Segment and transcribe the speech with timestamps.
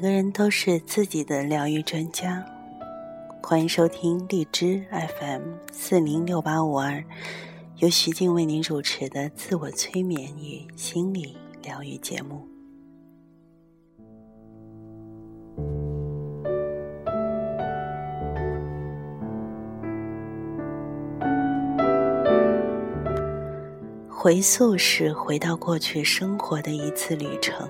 [0.00, 2.42] 每个人都是自己的疗愈专家，
[3.42, 7.04] 欢迎收听荔枝 FM 四零六八五二，
[7.80, 12.48] 由徐静为您主持的自我催眠与心理疗愈节目。
[24.08, 27.68] 回溯是回到过去生活的一次旅程。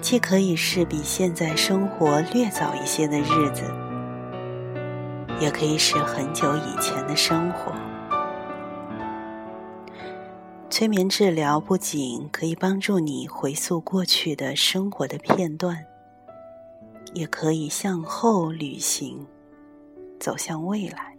[0.00, 3.62] 既可以是比现在生活略早一些的日子，
[5.38, 7.72] 也可以是很久以前的生活。
[10.70, 15.84] 催眠治疗不仅可以帮助你回溯过去的生活的片段，
[17.12, 19.26] 也可以向后旅行，
[20.18, 21.09] 走向未来。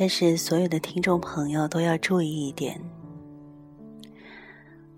[0.00, 2.80] 但是，所有的听众朋友都要注意一点，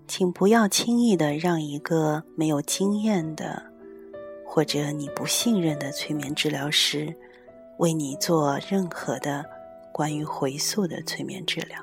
[0.07, 3.63] 请不要轻易的让一个没有经验的
[4.45, 7.11] 或者你不信任的催眠治疗师
[7.79, 9.43] 为你做任何的
[9.91, 11.81] 关于回溯的催眠治疗，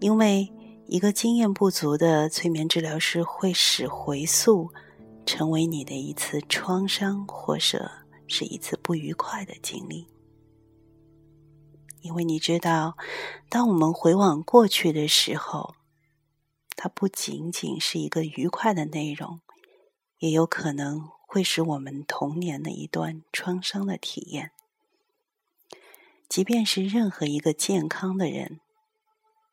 [0.00, 0.50] 因为
[0.86, 4.70] 一个经验不足的催眠治疗师会使回溯
[5.26, 7.90] 成为你的一次创伤，或者。
[8.28, 10.08] 是一次不愉快的经历，
[12.00, 12.96] 因为你知道，
[13.48, 15.74] 当我们回望过去的时候，
[16.76, 19.40] 它不仅仅是一个愉快的内容，
[20.18, 24.52] 也有可能会使我们童年的一段创伤的体验。
[26.28, 28.60] 即便是任何一个健康的人，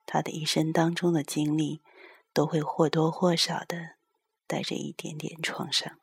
[0.05, 1.81] 他的一生当中的经历，
[2.33, 3.95] 都会或多或少的
[4.47, 5.99] 带着一点点创伤。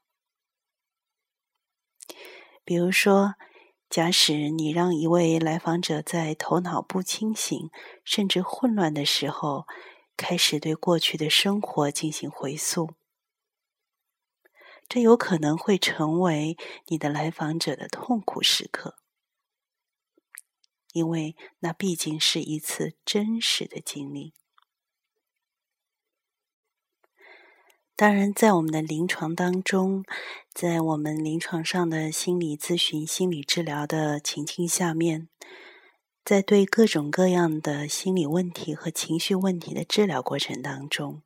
[2.71, 3.35] 比如说，
[3.89, 7.69] 假使你让一位来访者在头脑不清醒
[8.05, 9.67] 甚至混乱的时候，
[10.17, 12.95] 开始对过去的生活进行回溯，
[14.89, 18.95] 这有可能会成为你的来访者的痛苦时刻，
[20.93, 24.33] 因为那毕竟是一次真实的经历。
[28.01, 30.07] 当然，在我们的临床当中，
[30.55, 35.29] 在我们临床上的心理咨询、心理治疗的情境下面，
[36.25, 41.21] 在对各种各样的心理问题和情绪问题的治疗过程当中，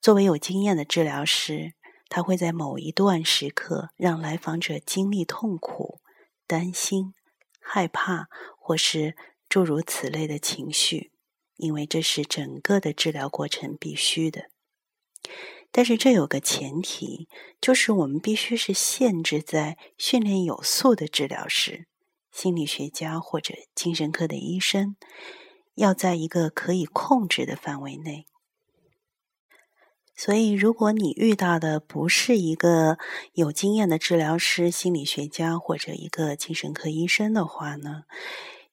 [0.00, 1.74] 作为有经验的治疗师，
[2.08, 6.00] 他会在某一段时刻让来访者经历痛苦、
[6.46, 7.12] 担心、
[7.60, 9.14] 害怕，或是
[9.50, 11.12] 诸如此类的情绪，
[11.56, 14.48] 因为这是整个的治疗过程必须的。
[15.70, 17.28] 但是这有个前提，
[17.60, 21.86] 就是我们必须是限制在训练有素的治疗师、
[22.32, 24.96] 心理学家或者精神科的医生，
[25.74, 28.26] 要在一个可以控制的范围内。
[30.18, 32.96] 所以，如果你遇到的不是一个
[33.34, 38.04] 有经验的治疗师、心理学家或者一个精神科医生的话呢？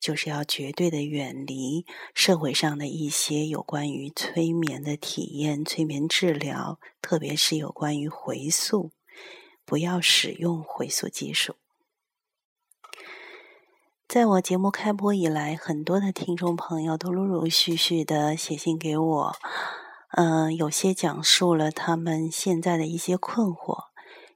[0.04, 8.92] 就是要绝对的远离社会上的一些有关于催眠的体验、催眠治疗，特别是有关于回溯，
[9.64, 11.56] 不要使用回溯技术。
[14.10, 19.36] 在我节目开播以来，很多的听众朋友都陆陆续续的写信给我，
[20.18, 23.86] 嗯，有些讲述了他们现在的一些困惑，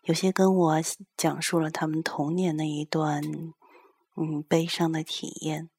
[0.04, 0.82] 有些跟我
[1.18, 3.22] 讲述了他们童年的一段。
[4.18, 5.70] 嗯，悲伤的体验。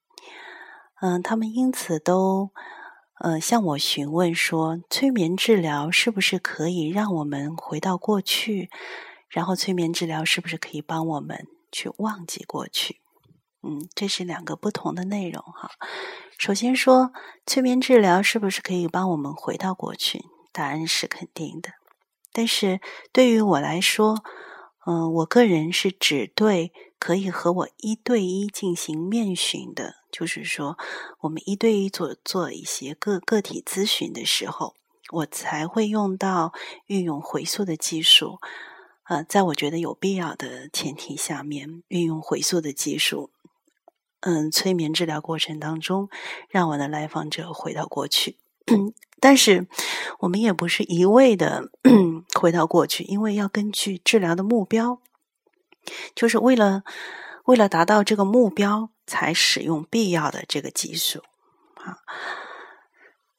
[1.00, 2.50] 嗯，他们因此都，
[3.20, 8.70] 呃，向我询问说，催眠治疗是不是可以让我们回到过去？
[9.28, 13.00] 然后，催眠治疗是不是可以帮我们去忘记过去？
[13.62, 15.70] 嗯，这是两个不同的内容哈。
[16.38, 17.12] 首先说，
[17.44, 20.24] 催眠治疗是不是可以帮我们回到过去？
[20.52, 21.70] 答案是肯定的。
[22.32, 22.80] 但是
[23.12, 24.22] 对于我来说，
[24.88, 26.72] 嗯，我个人是只对。
[27.00, 30.76] 可以和我一对一进行面询的，就是说，
[31.20, 34.74] 我们一对一做做一些个个体咨询的时候，
[35.12, 36.52] 我才会用到
[36.86, 38.40] 运用回溯的技术。
[39.04, 43.30] 呃，在我觉得有必要的前提下面，运用回溯的技术，
[44.18, 46.08] 嗯，催眠治疗过程当中，
[46.48, 48.36] 让我的来访者回到过去。
[49.20, 49.68] 但是，
[50.18, 51.70] 我们也不是一味的
[52.34, 55.00] 回到过去，因为要根据治疗的目标。
[56.14, 56.82] 就是为了
[57.44, 61.22] 为了达到这个目标，才使用必要的这个激素
[61.76, 61.98] 啊。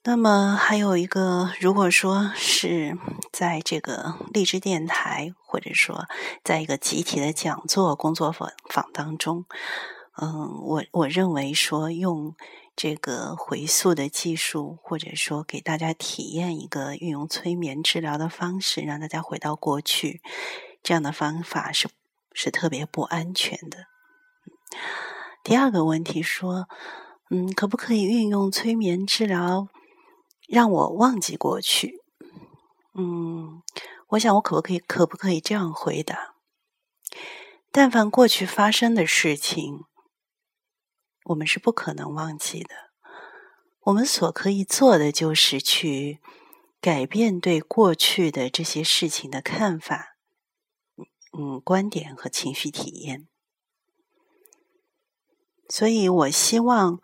[0.03, 2.97] 那么还有一个，如果说是
[3.31, 6.05] 在这个励志电台，或者说
[6.43, 9.45] 在一个集体的讲座、工作坊坊当中，
[10.19, 12.33] 嗯，我我认为说用
[12.81, 20.21] 这个回溯的技术，或者说给大家体验一个运用催眠治疗的方式，让大家回到过去，
[20.81, 21.89] 这样的方法是
[22.31, 23.87] 是特别不安全的。
[25.43, 26.69] 第二个问题说，
[27.29, 29.67] 嗯，可不可以运用催眠治疗？
[30.47, 32.01] 让我忘记过去。
[32.97, 33.61] 嗯，
[34.11, 36.35] 我想我可不可以可不可以这样回答？
[37.73, 39.83] 但凡过去发生的事情，
[41.29, 42.69] 我们是不可能忘记的。
[43.81, 46.19] 我们所可以做的就是去
[46.81, 50.15] 改变对过去的这些事情的看法，
[51.37, 53.27] 嗯，观点和情绪体验。
[55.69, 56.99] 所以我希望，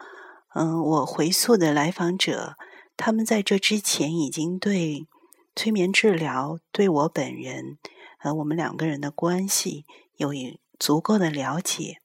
[0.55, 2.55] 嗯，我回溯的来访者。
[2.97, 5.05] 他们在这之前已经对
[5.53, 7.77] 催眠治疗、对我本人
[8.17, 9.85] 和我们两个人的关系
[10.15, 10.31] 有
[10.79, 11.99] 足够的了解，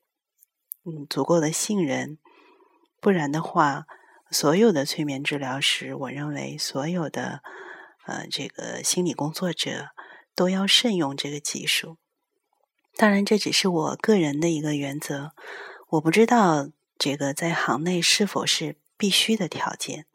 [0.85, 2.19] 嗯，足够的信任。
[3.01, 3.87] 不然的话，
[4.31, 7.43] 所有的催眠治疗师，我认为所有的
[8.07, 9.89] 呃这个心理工作者
[10.35, 11.97] 都要慎用这个技术。
[12.97, 15.33] 当然，这只是我个人的一个原则，
[15.91, 16.69] 我不知道
[16.99, 20.07] 这个在行内是否是必须的条件。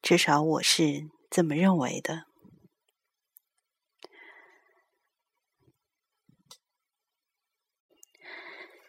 [0.00, 2.24] 至少我是这么认为的。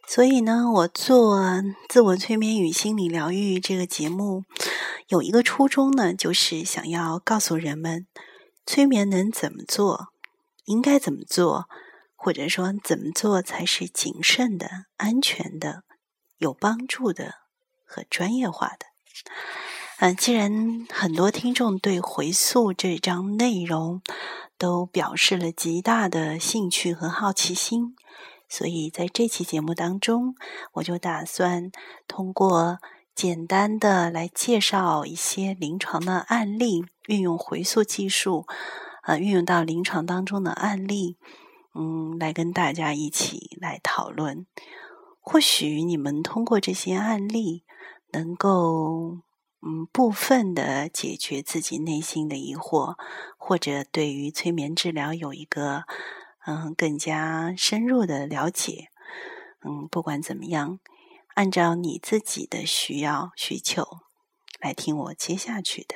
[0.05, 1.39] 所以呢，我做
[1.89, 4.43] 自我催眠与心理疗愈这个节目，
[5.07, 8.05] 有一个初衷呢，就是想要告诉人们，
[8.65, 10.09] 催眠能怎么做，
[10.65, 11.67] 应该怎么做，
[12.15, 15.83] 或者说怎么做才是谨慎的、安全的、
[16.37, 17.35] 有帮助的
[17.85, 18.85] 和专业化的。
[19.99, 24.01] 嗯，既然很多听众对回溯这章内容
[24.57, 27.95] 都表示了极大的兴趣和好奇心，
[28.53, 30.35] 所以在这期节目当中，
[30.73, 31.71] 我就打算
[32.07, 32.77] 通过
[33.15, 38.45] 简单的来介绍一些临床的案例，运用回溯技术，
[39.05, 41.17] 呃，运用到临床当中的案例，
[41.73, 44.45] 嗯，来跟大家一起来讨论。
[45.19, 47.63] 或许你们通过这些案例
[48.11, 49.17] 能够。
[49.65, 52.95] 嗯，部分的解决自己内心的疑惑，
[53.37, 55.85] 或者对于催眠治疗有一个
[56.45, 58.89] 嗯更加深入的了解。
[59.65, 60.79] 嗯，不管怎么样，
[61.35, 63.85] 按照你自己的需要需求
[64.59, 65.95] 来听我接下去的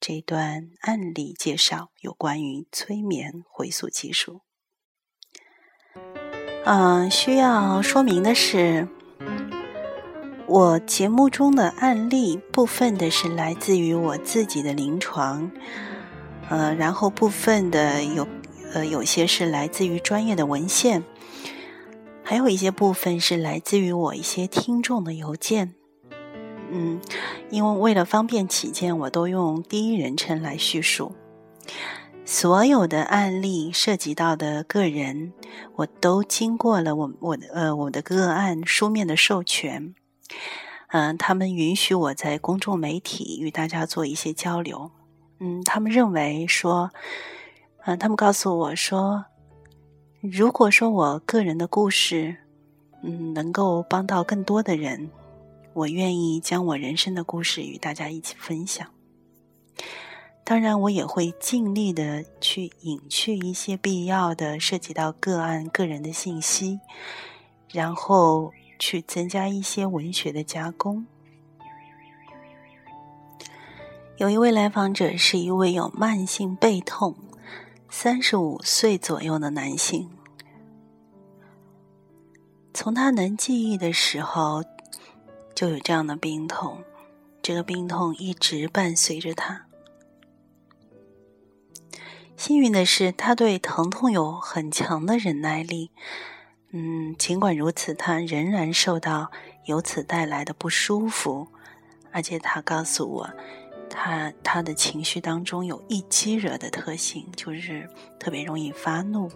[0.00, 4.42] 这段案例介绍，有关于催眠回溯技术。
[6.64, 8.88] 嗯，需要说明的是。
[10.48, 15.50] 我节目中的案例部分的是来自于我自己的临床，
[16.48, 18.28] 呃，然后部分的有
[18.72, 21.04] 呃有些是来自于专业的文献，
[22.22, 25.74] 还有一些部分是来自于我一些听众的邮件。
[26.70, 27.00] 嗯，
[27.50, 31.14] 因为为了方便起见，我都用第一人称来叙述。
[32.24, 35.32] 所有的案例涉及到的个人，
[35.76, 39.94] 我都经过了我我的呃我的个案书面的授权。
[40.88, 44.90] 嗯，他们允许我在公众媒体与大家做一些交流。
[45.38, 46.90] 嗯，他们认为说，
[47.86, 49.24] 嗯，他们告诉我说，
[50.20, 52.36] 如果说我个人的故事，
[53.02, 55.08] 嗯，能够帮到更多的人，
[55.72, 58.86] 我愿意将我人生的故事与大家一起分享。
[60.44, 66.80] 当然，我也会尽力的去隐去一些必要的涉及到个案个人的信息，
[67.72, 68.52] 然后。
[68.78, 71.06] 去增加一些文学的加工。
[74.18, 77.16] 有一位来访者是一位有慢性背痛、
[77.88, 80.10] 三十五岁左右的男性。
[82.74, 84.62] 从他能记忆的时候，
[85.54, 86.82] 就有这样的病痛，
[87.40, 89.66] 这个病痛一直伴随着他。
[92.36, 95.90] 幸运的是，他对疼痛有很强的忍耐力。
[96.72, 99.30] 嗯，尽管如此，他仍然受到
[99.64, 101.48] 由此带来的不舒服，
[102.12, 103.30] 而且他告诉我，
[103.88, 107.88] 他他的情绪当中有易激惹的特性，就是
[108.18, 109.30] 特别容易发怒。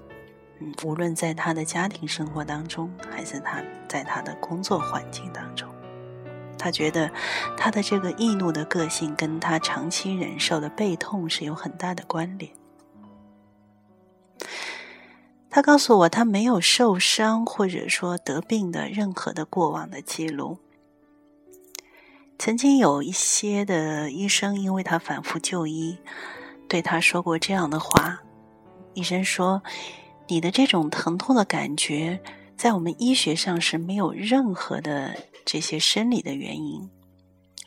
[0.59, 5.67] 嗯，无论在他的家庭生活当中，还是他在他的工作环境当中，
[6.59, 7.11] 他觉得
[7.57, 12.53] 他的这个易怒的个性跟他长期忍受的背痛是有很大的关联。
[15.49, 20.59] 他告诉我，他没有受伤或者说得病的任何的过往的记录。
[22.41, 25.99] 曾经有一些的医生，因为他反复就医，
[26.67, 28.19] 对他说过这样的话。
[28.95, 29.63] 医生说
[30.27, 32.19] ：“你的这种疼痛的感觉，
[32.57, 36.89] 在我们医学上是没有任何的这些生理的原因，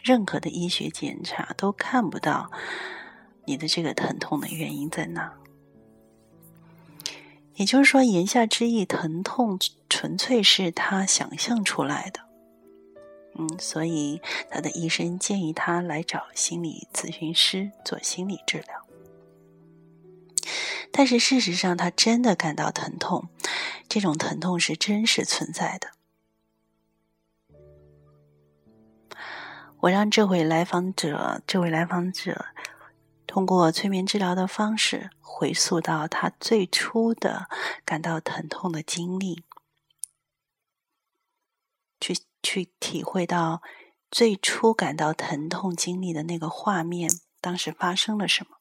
[0.01, 2.49] 任何的医学检查都看不到
[3.45, 5.31] 你的这个疼痛的原因在哪。”
[7.53, 12.32] 也就是说，言下之意，疼痛纯粹是他想象出来的。
[13.35, 18.85] 嗯，所以他的医生建议他来找心理咨询师做心理治疗。
[20.91, 23.29] 但是事实上，他真的感到疼痛，
[23.89, 25.89] 这种疼痛是真实存在的。
[29.79, 32.45] 我让这位来访者，这位来访者
[33.25, 37.47] 通过催眠治疗的方式，回溯到他最初的
[37.83, 39.43] 感到疼痛的经历。
[42.43, 43.63] 去体会到
[44.11, 47.09] 最初感到疼痛经历的那个画面，
[47.41, 48.57] 当时发生了什么？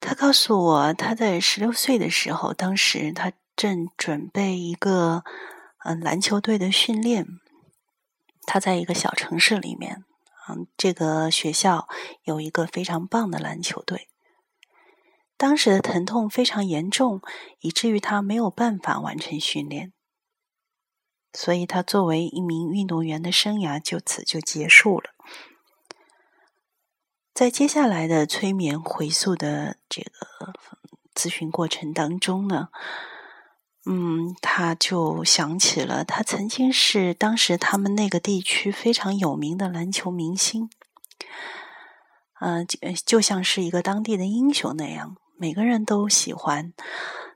[0.00, 5.22] 他告诉我，他在十六岁的时候，当时他正准备一个
[5.84, 7.26] 嗯篮球队的训练。
[8.46, 10.04] 他在一个小城市里面，
[10.48, 11.88] 嗯，这个学校
[12.24, 14.08] 有一个非常棒的篮球队。
[15.38, 17.22] 当时的疼痛非常严重，
[17.60, 19.94] 以至于他没有办法完成训练。
[21.36, 25.10] 所以，他作为一名运动员的生涯就此就结束了。
[27.34, 30.52] 在接下来的催眠回溯的这个
[31.12, 32.68] 咨询过程当中呢，
[33.84, 40.70] 嗯，他就想起了他曾经是当时他们那个地区非常有名的篮球明星，
[42.38, 46.72] 嗯，就就像是一个当地的英雄那样，每个人都喜欢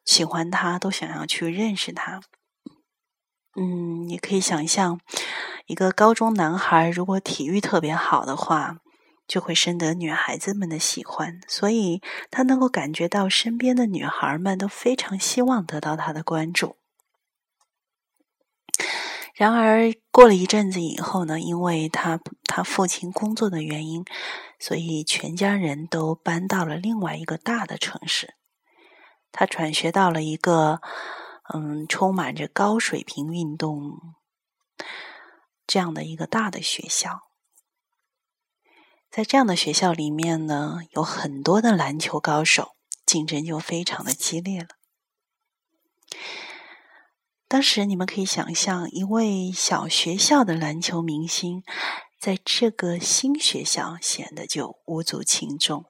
[0.04, 2.20] 喜欢他，都想要去认识他。
[3.60, 5.00] 嗯，你可以想象，
[5.66, 8.78] 一个高中男孩如果体育特别好的话，
[9.26, 11.40] 就会深得女孩子们的喜欢。
[11.48, 12.00] 所以
[12.30, 16.76] 他能够感觉到身边的女孩们都非常希望得到他的关注。
[19.34, 24.04] 然而过了一阵子以后呢，因为他他父亲工作的原因，
[24.60, 28.34] 所以全家人都搬到了另外一个大的城市。
[29.32, 30.80] 他转学到了一个。
[31.54, 34.14] 嗯，充满着高水平运动
[35.66, 37.22] 这样的一个大的学校，
[39.10, 42.76] 在这样的学校里面呢，有很多的篮球高手，
[43.06, 44.68] 竞争就非常的激烈了。
[47.46, 51.62] 当时你们可以想象，一位小学校的篮球明星，
[52.20, 55.86] 在这个新学校显得就无足轻重。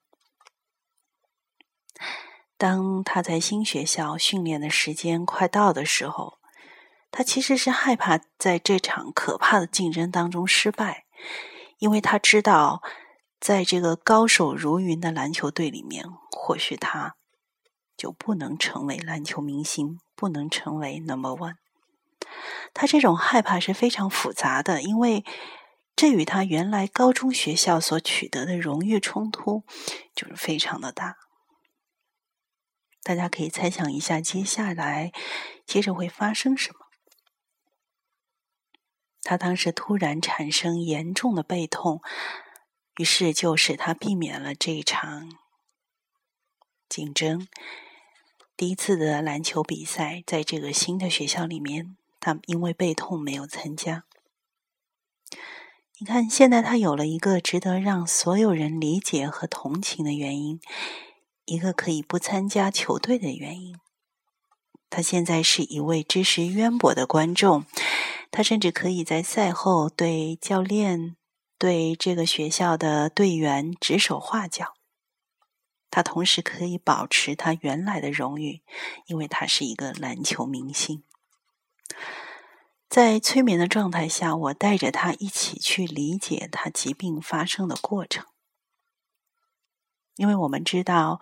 [2.59, 6.39] 当他在新学校训练的时间快到的时候，
[7.13, 11.05] 他其实是害怕在这场可怕的竞争当中失败，
[11.79, 12.83] 因为他知道，
[13.39, 17.15] 在这个高手如云的篮球队里面，或许他
[17.97, 21.55] 就不能成为篮球明星，不能成为 Number One。
[22.75, 25.25] 他这种害怕是非常复杂的，因为
[25.95, 29.63] 这与他原来高中学校所取得的荣誉冲突
[30.13, 31.17] 就是非常的大。
[33.03, 35.13] 大家可以猜想一下，接下来
[35.67, 36.87] 接着会发生什么？
[39.23, 42.01] 他当时突然产生严重的背痛，
[42.97, 45.39] 于是就使他避免了这一场
[46.89, 47.47] 竞争。
[48.57, 54.05] 第一次的篮球比赛，在这个新的学校里面，他因为背痛没有参加。
[56.01, 60.61] 你看，现在他有了一个值得让所有人理解和同情的原因。
[61.49, 63.75] 一个可以不参加球队的原因，
[64.91, 67.65] 他现在是一位知识渊博的观众，
[68.31, 71.17] 他甚至可以在赛后对教练、
[71.59, 74.75] 对这个学校的队员指手画脚。
[75.91, 78.61] 他同时可以保持他原来的荣誉，
[79.07, 81.03] 因为他是一个篮球明星。
[82.91, 88.27] 在催眠的状态下，我带着他一起去理解他疾病发生的过程。
[90.19, 91.21] 因为我们知道，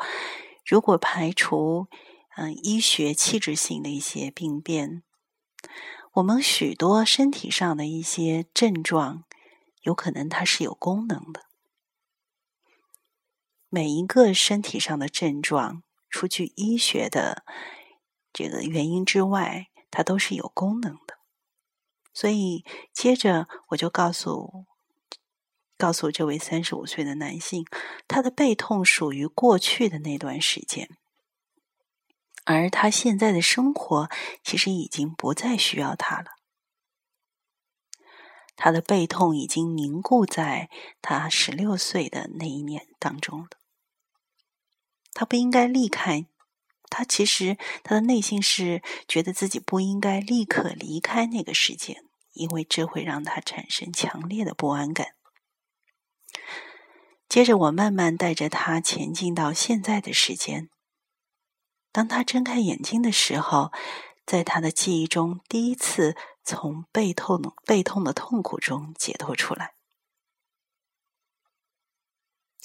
[0.65, 1.87] 如果排除
[2.35, 5.03] 嗯医学器质性的一些病变，
[6.15, 9.25] 我们许多身体上的一些症状，
[9.83, 11.43] 有可能它是有功能的。
[13.69, 17.45] 每一个身体上的症状，除去医学的
[18.33, 21.19] 这个原因之外，它都是有功能的。
[22.15, 24.65] 所以，接着我就告诉。
[25.79, 27.67] 告诉这位三十五岁的男性，
[28.09, 30.89] 他的背痛属于过去的那段时间，
[32.45, 34.09] 而他现在的生活
[34.43, 36.31] 其实已经不再需要他了。
[38.57, 40.71] 他的背痛已经凝固在
[41.03, 43.49] 他十六岁的那一年当中了。
[45.13, 46.27] 他不应该离开，
[46.89, 52.03] 他其实他的内心是觉得自己不应该立刻离开那个世界，
[52.33, 55.09] 因为这会让他产生强烈的不安感。
[57.37, 60.71] 接着，我慢慢带着他前进到现在的时间。
[61.93, 63.73] 当他睁开眼睛的时候，
[64.25, 69.75] 在他的记忆中，第一次从背痛、背痛的痛苦中解脱出来。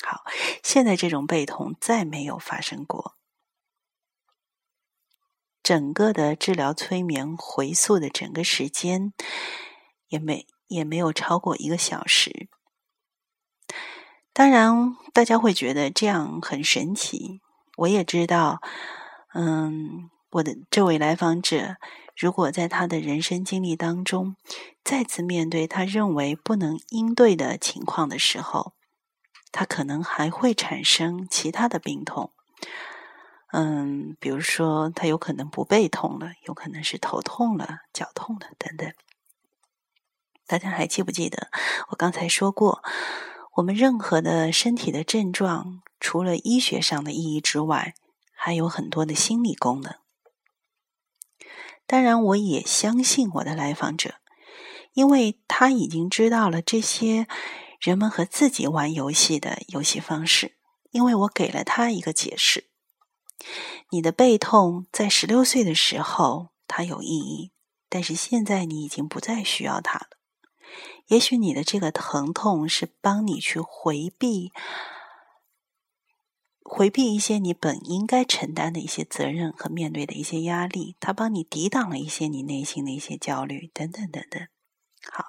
[0.04, 0.24] 好，
[0.64, 3.18] 现在这种背痛再没有发生过。
[5.62, 9.12] 整个的治疗催眠回溯的整个时间，
[10.08, 12.48] 也没也没有超过一个小时。
[14.34, 17.42] 当然，大家会觉得这样很神奇。
[17.78, 18.62] 我也知道，
[19.34, 21.76] 嗯，我的这位来访者，
[22.16, 24.36] 如果在他的人生经历当中
[24.84, 28.74] 再次面对他认为不能应对的情况的时候，
[29.52, 32.32] 他可能还会产生其他的病痛，
[33.52, 38.90] 嗯，比如说他有可能不背痛了，有可能是头痛了、脚痛了等等。
[40.48, 41.50] 大家还记不记得
[41.90, 42.84] 我刚才说过，
[43.56, 47.94] 我们任何的身体的症状，除了医学上的意义之外，
[48.34, 49.96] 还有很多的心理功能。
[51.86, 54.16] 当然，我也相信我的来访者，
[54.94, 57.28] 因为他已经知道了这些。
[57.82, 60.56] 人们和自己玩游戏的游戏方式，
[60.92, 62.70] 因为我给了他一个解释：
[63.90, 67.52] 你的背痛在十六岁的时候它有意义，
[67.90, 70.21] 但是现在你已经不再需要它了。
[71.12, 74.54] 也许你的这个疼痛是帮你去回避、
[76.64, 84.48] 回避一些你本应该承担的一些责任和面对的一些压力，它帮你抵挡了一些你内心的一些焦虑，等等等等。
[85.12, 85.26] 好，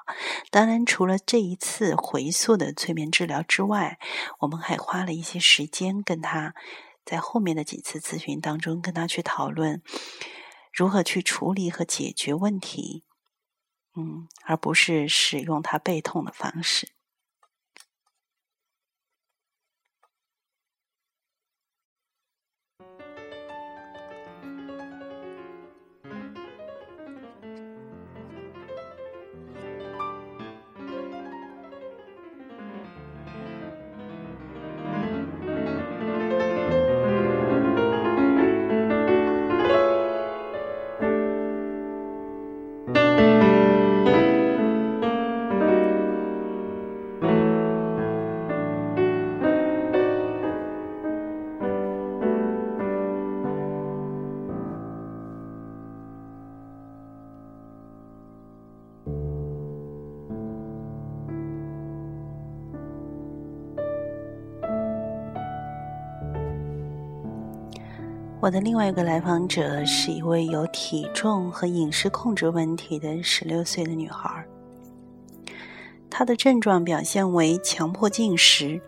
[0.52, 3.98] 当然，除了这一次回溯的催眠治疗之外，
[4.38, 6.54] 我们还花了一些时间跟他，
[7.04, 9.82] 在后面的几次咨询当中跟他去讨论
[10.72, 13.02] 如何去处理和解决问题，
[13.94, 16.88] 嗯，而不是使用他背痛的方式。
[68.42, 74.44] 我的另外一个来访者是一位有体重和饮食控制问题的十六岁的女孩。
[76.10, 78.80] 她的症状表现为强迫进食，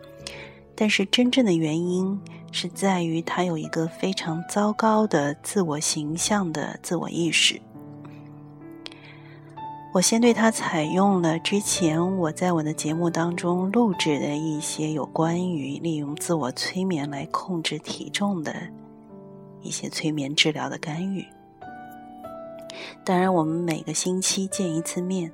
[0.75, 2.19] 但是真正的原因
[2.51, 7.61] 是在于她有一个非常糟糕的自我形象的自我意识。
[9.93, 18.53] 我先对她采用了之前我在我的节目当中录制的一些有关于利用自我催眠来控制体重的。
[19.65, 21.25] 一些催眠治疗的干预，
[23.03, 25.31] 当然，我们每个星期见一次面。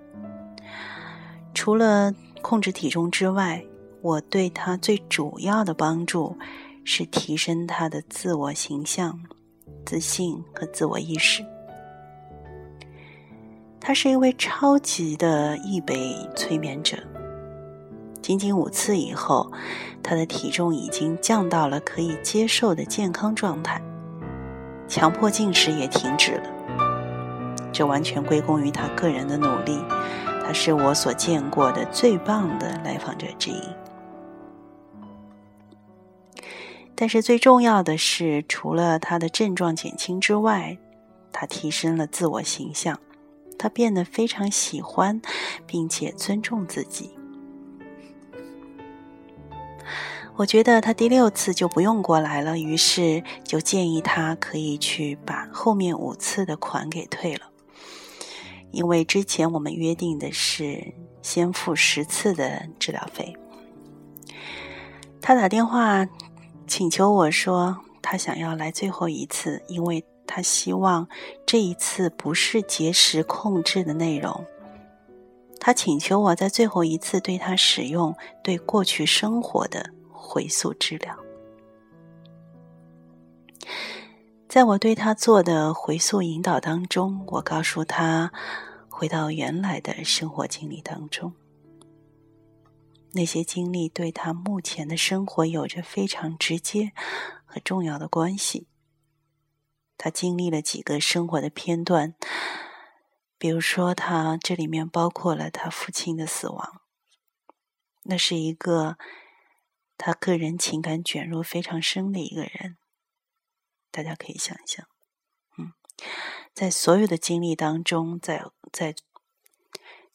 [1.53, 3.61] 除了控制体重之外，
[4.01, 6.35] 我对他最主要的帮助
[6.85, 9.19] 是提升他的自我形象、
[9.85, 11.45] 自信和自我意识。
[13.79, 16.97] 他是一位超级的易北催眠者，
[18.21, 19.51] 仅仅五次以后，
[20.01, 23.81] 他的体重已经降到了可以接受的健康状态。
[24.91, 26.49] 强迫进食也停止了，
[27.71, 29.82] 这完全归功于他个人的努力。
[30.43, 33.63] 他是我所见过的最棒的来访者之一。
[36.93, 40.77] 但是最重要的是，除了他的症状减轻之外，
[41.32, 42.99] 他提升了自我形象，
[43.58, 45.21] 他变得非常喜欢
[45.65, 47.12] 并且尊重自己。
[50.41, 57.51] 我觉得他第六次就不用过来了，于是就建议他可以去把后面五次的款给退了，
[58.71, 63.36] 因为之前我们约定的是先付十次的治疗费。
[65.21, 66.08] 他打电话
[66.65, 71.08] 请求我说，他想要来最后一次，因为他希望
[71.45, 74.43] 这一次不是节食控制的内容，
[75.60, 81.17] 他请求我在最后一次对他使用对过去生活的回溯治疗。
[84.47, 88.31] 在我对他做的回溯引导当中，我告诉他
[88.89, 91.34] 回到原来的生活经历当中，
[93.13, 96.91] 那些经历对他目前的生活有着非常直接
[97.45, 98.67] 和重要的关系。
[99.97, 102.15] 他经历了几个生活的片段，
[103.38, 106.81] 比如说，他这里面包括了他父亲的死亡，
[108.03, 108.97] 那是一个
[110.03, 112.77] 他个人情感卷入非常深的一个人。
[113.91, 114.87] 大家可以想象，
[115.59, 115.73] 嗯，
[116.55, 118.95] 在所有的经历当中，在在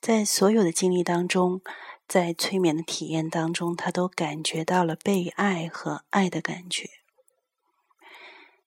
[0.00, 1.60] 在所有的经历当中，
[2.08, 6.90] 在催眠的体验当中，他都感觉到了被爱和爱的感觉。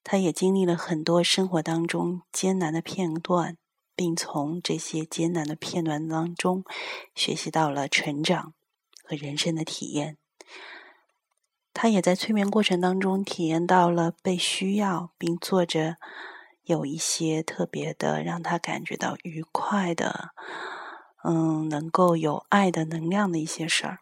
[0.02, 3.58] 他也经历了很多生活当中艰难的片段，
[3.94, 6.64] 并从这些艰难的片段当中
[7.14, 8.54] 学习到了成长
[9.04, 10.16] 和人生的体验。
[11.72, 15.96] 他也在催眠过程当中体验到了被需要，并做着
[16.64, 20.30] 有一些特别的让他感觉到愉快的，
[21.24, 24.00] 嗯，能够有爱的能量的一些事儿。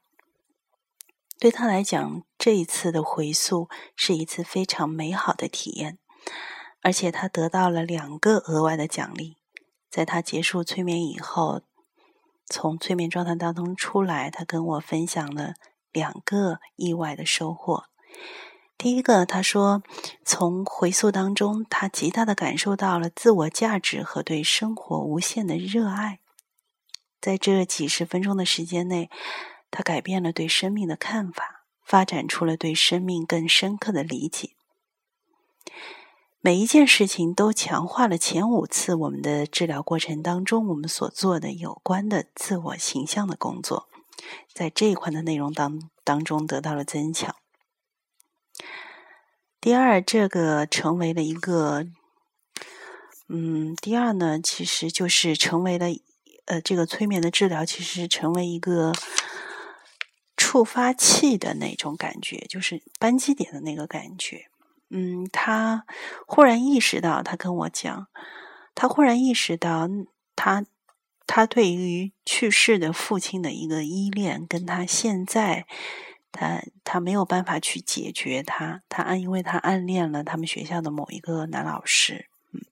[1.39, 5.99] 对他来讲，这一次的回溯是一次非常美好的体验，
[6.83, 9.37] 而且他得到了两个额外的奖励。
[9.89, 11.63] 在他结束催眠以后，
[12.47, 15.55] 从催眠状态当中出来，他跟我分享了。
[15.93, 17.85] 两个意外的收获。
[18.77, 19.83] 第一个，他说，
[20.25, 26.21] 从回溯当中，他极大的感受到了自我价值和对生活无限的热爱。
[27.21, 29.11] 在这几十分钟的时间内，
[29.73, 34.51] 他改变了对生命的看法，发展出了对生命更深刻的理解。
[36.41, 43.89] 每一件事情都强化了前五次我们的治疗过程当中我们所做的有关的自我形象的工作。
[44.53, 47.35] 在这一块的内容当当中得到了增强。
[49.61, 51.87] 第二，这个成为了一个，
[53.29, 55.87] 嗯，第二呢，其实就是成为了，
[56.47, 58.93] 呃，这个催眠的治疗其实成为一个
[60.37, 64.47] 触发器的那种感觉，就是扳机点的那个感觉。
[64.91, 65.85] 嗯，他
[66.27, 68.07] 忽然意识到，他跟我讲，
[68.75, 69.89] 他忽然意识到
[70.35, 70.65] 他。
[71.29, 75.67] 他对于去世的父亲的一个依恋，跟他现在，
[76.33, 82.63] 他他没有办法去解决他，他暗因为他暗恋了他们学校的某一个男老师，嗯，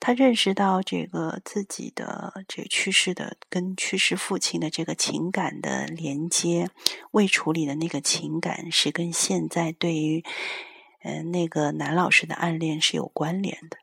[0.00, 6.68] 他认识到这个自己的这去世的跟去世父亲的这个情感的连接，
[7.12, 10.24] 未处理的那个情感是跟现在对于
[11.04, 13.76] 嗯那个男老师的暗恋是有关联的。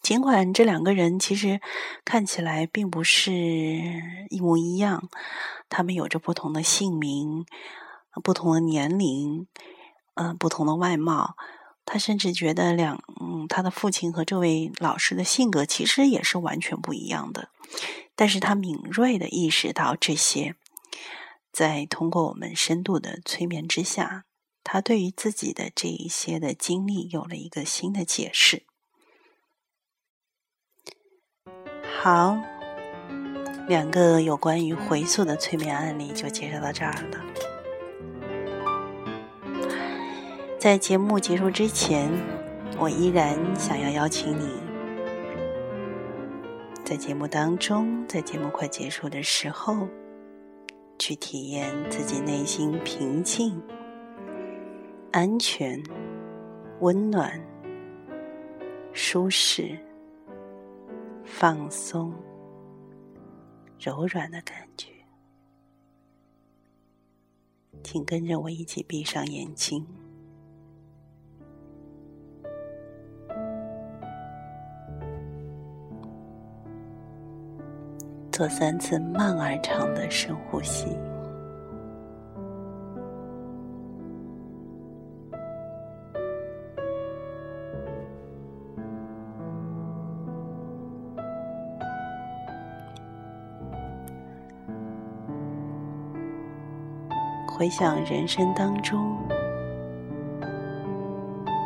[0.00, 1.60] 尽管这两个人其实
[2.04, 3.32] 看起来并不是
[4.30, 5.08] 一模一样，
[5.68, 7.44] 他们有着不同的姓名、
[8.22, 9.46] 不同的年龄、
[10.14, 11.36] 嗯，不同的外貌。
[11.84, 17.48] 他甚至觉得两，嗯，他的父亲和这位老师的性格其实也是完全不一样的。
[18.14, 20.54] 但是他敏锐的意识到这些，
[21.50, 24.26] 在通过我们深度的催眠之下，
[24.62, 28.67] 他对于自己的这一些的经历有了一个新的解释。
[32.00, 32.38] 好，
[33.66, 37.18] 两个有关于回溯的催眠案例就介绍到这儿了。
[40.60, 42.08] 在节目结束之前，
[42.78, 44.48] 我依然想要邀请你，
[46.84, 49.88] 在节目当中，在节目快结束的时候，
[51.00, 53.60] 去体验自己内心平静、
[55.10, 55.82] 安全、
[56.78, 57.44] 温暖、
[58.92, 59.76] 舒适。
[61.40, 62.12] 放松、
[63.78, 64.88] 柔软的感觉，
[67.84, 69.86] 请跟着我一起闭上眼睛，
[78.32, 80.88] 做三次慢而长的深呼吸。
[97.58, 99.18] 回想人生当中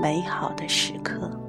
[0.00, 1.41] 美好的时刻。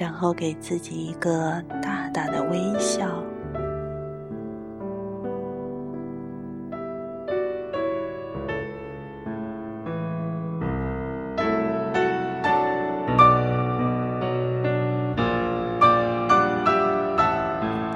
[0.00, 3.06] 然后给自己一个大大的微笑。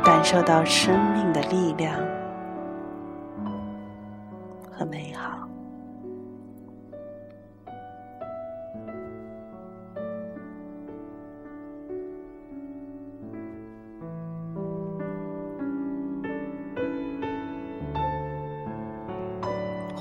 [0.04, 1.23] 感受到生命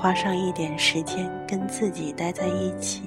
[0.04, 3.04] 花上一点时间跟自己待在一起，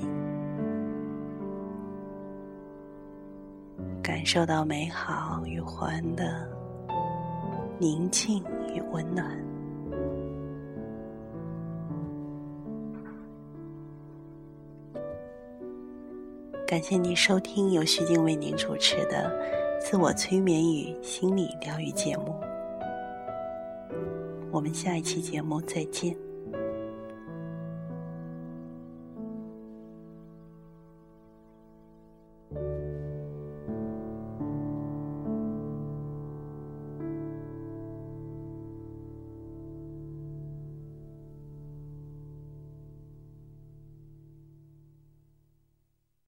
[4.02, 6.24] 感受到美好与欢乐。
[7.78, 8.42] 宁静
[8.74, 9.28] 与温暖。
[16.66, 19.30] 感谢您收听由徐静为您主持的
[19.78, 22.34] 自我催眠与心理疗愈节目。
[24.50, 26.25] 我们下一期节目再见。